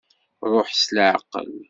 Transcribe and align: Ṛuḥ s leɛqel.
Ṛuḥ 0.51 0.69
s 0.81 0.83
leɛqel. 0.95 1.51